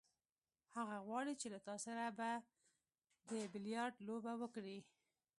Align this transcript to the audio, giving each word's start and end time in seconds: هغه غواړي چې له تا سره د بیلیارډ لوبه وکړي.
هغه 0.75 0.97
غواړي 1.07 1.33
چې 1.41 1.47
له 1.53 1.59
تا 1.67 1.75
سره 1.85 2.03
د 2.19 3.31
بیلیارډ 3.51 3.95
لوبه 4.07 4.33
وکړي. 4.41 4.79